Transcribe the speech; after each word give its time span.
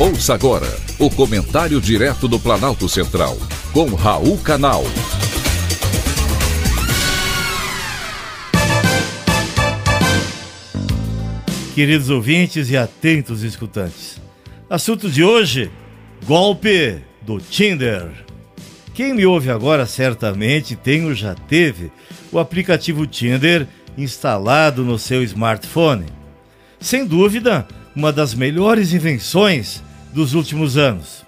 Ouça 0.00 0.32
agora 0.32 0.68
o 0.96 1.10
comentário 1.10 1.80
direto 1.80 2.28
do 2.28 2.38
Planalto 2.38 2.88
Central, 2.88 3.36
com 3.72 3.96
Raul 3.96 4.38
Canal. 4.38 4.84
Queridos 11.74 12.10
ouvintes 12.10 12.70
e 12.70 12.76
atentos 12.76 13.42
escutantes. 13.42 14.20
Assunto 14.70 15.10
de 15.10 15.24
hoje: 15.24 15.68
golpe 16.24 17.02
do 17.22 17.40
Tinder. 17.40 18.08
Quem 18.94 19.12
me 19.12 19.26
ouve 19.26 19.50
agora 19.50 19.84
certamente 19.84 20.76
tem 20.76 21.06
ou 21.06 21.12
já 21.12 21.34
teve 21.34 21.90
o 22.30 22.38
aplicativo 22.38 23.04
Tinder 23.04 23.66
instalado 23.96 24.84
no 24.84 24.96
seu 24.96 25.24
smartphone. 25.24 26.06
Sem 26.78 27.04
dúvida, 27.04 27.66
uma 27.96 28.12
das 28.12 28.32
melhores 28.32 28.92
invenções 28.92 29.82
dos 30.12 30.34
últimos 30.34 30.76
anos. 30.76 31.24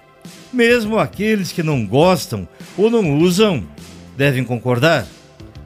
Mesmo 0.51 0.99
aqueles 0.99 1.51
que 1.51 1.63
não 1.63 1.85
gostam 1.85 2.47
ou 2.77 2.89
não 2.89 3.17
usam 3.17 3.63
devem 4.17 4.43
concordar. 4.43 5.07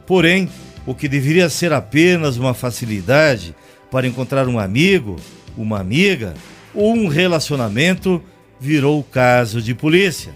Porém, 0.05 0.49
o 0.85 0.93
que 0.93 1.07
deveria 1.07 1.49
ser 1.49 1.73
apenas 1.73 2.37
uma 2.37 2.53
facilidade 2.53 3.55
para 3.89 4.07
encontrar 4.07 4.47
um 4.47 4.59
amigo, 4.59 5.15
uma 5.57 5.79
amiga 5.79 6.33
ou 6.73 6.93
um 6.93 7.07
relacionamento 7.07 8.21
virou 8.59 9.03
caso 9.03 9.61
de 9.61 9.73
polícia. 9.73 10.33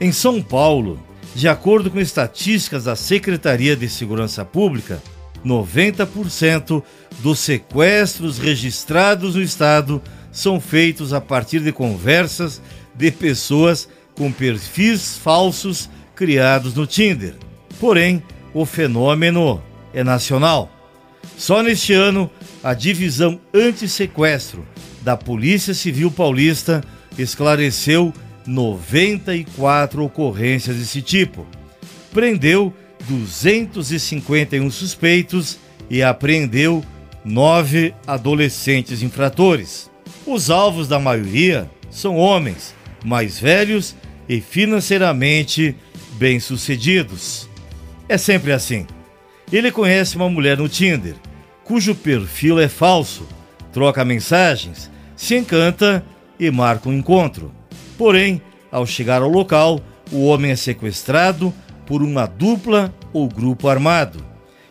Em 0.00 0.10
São 0.12 0.40
Paulo, 0.42 0.98
de 1.34 1.48
acordo 1.48 1.90
com 1.90 2.00
estatísticas 2.00 2.84
da 2.84 2.96
Secretaria 2.96 3.76
de 3.76 3.88
Segurança 3.88 4.44
Pública, 4.44 5.02
90% 5.44 6.82
dos 7.20 7.38
sequestros 7.40 8.38
registrados 8.38 9.34
no 9.34 9.42
estado 9.42 10.00
são 10.34 10.60
feitos 10.60 11.12
a 11.12 11.20
partir 11.20 11.60
de 11.60 11.72
conversas 11.72 12.60
de 12.94 13.10
pessoas 13.10 13.88
com 14.14 14.30
perfis 14.30 15.16
falsos 15.16 15.88
criados 16.14 16.74
no 16.74 16.86
Tinder. 16.86 17.34
Porém, 17.78 18.22
o 18.52 18.66
fenômeno 18.66 19.62
é 19.94 20.02
nacional. 20.02 20.70
Só 21.38 21.62
neste 21.62 21.92
ano, 21.92 22.28
a 22.62 22.74
divisão 22.74 23.40
anti-sequestro 23.54 24.66
da 25.02 25.16
Polícia 25.16 25.72
Civil 25.72 26.10
Paulista 26.10 26.82
esclareceu 27.16 28.12
94 28.44 30.04
ocorrências 30.04 30.76
desse 30.76 31.00
tipo. 31.00 31.46
Prendeu 32.12 32.74
251 33.08 34.70
suspeitos 34.70 35.58
e 35.88 36.02
apreendeu 36.02 36.84
nove 37.24 37.94
adolescentes 38.06 39.02
infratores. 39.02 39.93
Os 40.26 40.50
alvos 40.50 40.88
da 40.88 40.98
maioria 40.98 41.70
são 41.90 42.16
homens 42.16 42.74
mais 43.04 43.38
velhos 43.38 43.94
e 44.28 44.40
financeiramente 44.40 45.76
bem-sucedidos. 46.14 47.48
É 48.08 48.16
sempre 48.16 48.52
assim. 48.52 48.86
Ele 49.52 49.70
conhece 49.70 50.16
uma 50.16 50.28
mulher 50.28 50.58
no 50.58 50.68
Tinder, 50.68 51.14
cujo 51.62 51.94
perfil 51.94 52.58
é 52.58 52.68
falso, 52.68 53.26
troca 53.72 54.04
mensagens, 54.04 54.90
se 55.16 55.36
encanta 55.36 56.04
e 56.38 56.50
marca 56.50 56.88
um 56.88 56.92
encontro. 56.92 57.52
Porém, 57.96 58.40
ao 58.72 58.86
chegar 58.86 59.22
ao 59.22 59.28
local, 59.28 59.80
o 60.10 60.24
homem 60.24 60.50
é 60.50 60.56
sequestrado 60.56 61.52
por 61.86 62.02
uma 62.02 62.26
dupla 62.26 62.92
ou 63.12 63.28
grupo 63.28 63.68
armado. 63.68 64.24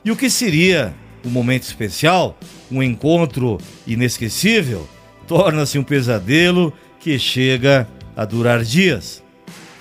E 0.03 0.11
o 0.11 0.15
que 0.15 0.29
seria 0.29 0.93
um 1.25 1.29
momento 1.29 1.63
especial, 1.63 2.37
um 2.71 2.83
encontro 2.83 3.57
inesquecível, 3.87 4.87
torna-se 5.33 5.79
um 5.79 5.83
pesadelo 5.83 6.71
que 6.99 7.17
chega 7.17 7.87
a 8.15 8.23
durar 8.23 8.63
dias. 8.63 9.23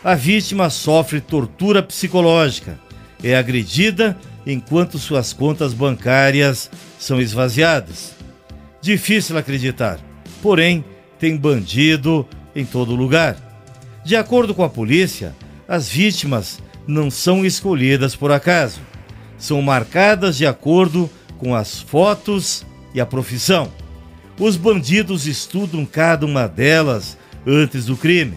A 0.02 0.14
vítima 0.14 0.70
sofre 0.70 1.20
tortura 1.20 1.82
psicológica, 1.82 2.80
é 3.22 3.36
agredida 3.36 4.16
enquanto 4.46 4.98
suas 4.98 5.34
contas 5.34 5.74
bancárias 5.74 6.70
são 6.98 7.20
esvaziadas. 7.20 8.14
Difícil 8.80 9.36
acreditar, 9.36 10.00
porém, 10.40 10.82
tem 11.18 11.36
bandido 11.36 12.26
em 12.56 12.64
todo 12.64 12.96
lugar. 12.96 13.36
De 14.02 14.16
acordo 14.16 14.54
com 14.54 14.64
a 14.64 14.70
polícia, 14.70 15.36
as 15.68 15.86
vítimas 15.86 16.62
não 16.86 17.10
são 17.10 17.44
escolhidas 17.44 18.16
por 18.16 18.32
acaso. 18.32 18.80
São 19.36 19.60
marcadas 19.60 20.38
de 20.38 20.46
acordo 20.46 21.10
com 21.36 21.54
as 21.54 21.78
fotos 21.78 22.64
e 22.94 23.02
a 23.02 23.04
profissão. 23.04 23.70
Os 24.38 24.56
bandidos 24.56 25.26
estudam 25.26 25.84
cada 25.84 26.24
uma 26.24 26.46
delas 26.46 27.16
antes 27.46 27.86
do 27.86 27.96
crime. 27.96 28.36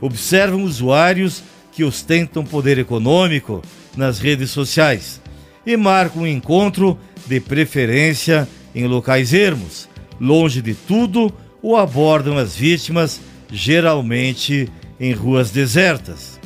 Observam 0.00 0.62
usuários 0.62 1.42
que 1.72 1.82
ostentam 1.82 2.44
poder 2.44 2.78
econômico 2.78 3.62
nas 3.96 4.18
redes 4.18 4.50
sociais 4.50 5.20
e 5.66 5.76
marcam 5.76 6.22
um 6.22 6.26
encontro 6.26 6.98
de 7.26 7.40
preferência 7.40 8.48
em 8.74 8.86
locais 8.86 9.32
ermos, 9.32 9.88
longe 10.20 10.60
de 10.60 10.74
tudo, 10.74 11.32
ou 11.62 11.76
abordam 11.76 12.36
as 12.36 12.54
vítimas, 12.54 13.20
geralmente 13.50 14.68
em 15.00 15.12
ruas 15.12 15.50
desertas. 15.50 16.38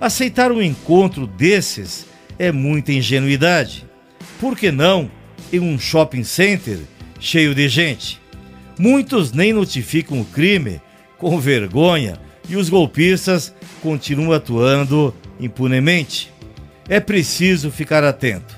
Aceitar 0.00 0.50
um 0.50 0.62
encontro 0.62 1.26
desses 1.26 2.06
é 2.38 2.50
muita 2.50 2.92
ingenuidade. 2.92 3.86
Por 4.40 4.56
que 4.56 4.70
não 4.70 5.10
em 5.52 5.60
um 5.60 5.78
shopping 5.78 6.24
center 6.24 6.80
cheio 7.18 7.54
de 7.54 7.68
gente. 7.68 8.20
Muitos 8.78 9.32
nem 9.32 9.52
notificam 9.52 10.20
o 10.20 10.24
crime 10.24 10.80
com 11.18 11.40
vergonha 11.40 12.18
e 12.48 12.56
os 12.56 12.68
golpistas 12.68 13.54
continuam 13.82 14.32
atuando 14.32 15.14
impunemente. 15.40 16.32
É 16.88 17.00
preciso 17.00 17.70
ficar 17.70 18.04
atento. 18.04 18.56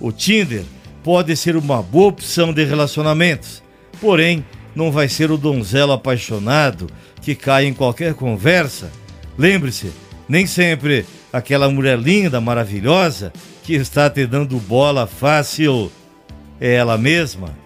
O 0.00 0.12
Tinder 0.12 0.64
pode 1.02 1.36
ser 1.36 1.56
uma 1.56 1.82
boa 1.82 2.08
opção 2.08 2.52
de 2.52 2.64
relacionamentos, 2.64 3.62
porém 4.00 4.44
não 4.74 4.90
vai 4.90 5.08
ser 5.08 5.30
o 5.30 5.36
donzelo 5.36 5.92
apaixonado 5.92 6.86
que 7.20 7.34
cai 7.34 7.66
em 7.66 7.74
qualquer 7.74 8.14
conversa. 8.14 8.90
Lembre-se, 9.38 9.90
nem 10.28 10.46
sempre 10.46 11.04
aquela 11.32 11.68
mulher 11.68 11.98
linda, 11.98 12.40
maravilhosa, 12.40 13.32
que 13.62 13.74
está 13.74 14.08
te 14.08 14.26
dando 14.26 14.58
bola 14.58 15.06
fácil 15.06 15.90
é 16.60 16.74
ela 16.74 16.96
mesma. 16.96 17.65